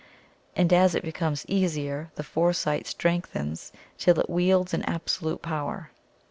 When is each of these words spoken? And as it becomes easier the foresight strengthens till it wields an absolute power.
And 0.55 0.73
as 0.73 0.95
it 0.95 1.03
becomes 1.03 1.45
easier 1.47 2.09
the 2.15 2.23
foresight 2.23 2.87
strengthens 2.87 3.71
till 3.99 4.19
it 4.19 4.31
wields 4.31 4.73
an 4.73 4.81
absolute 4.85 5.43
power. 5.43 5.91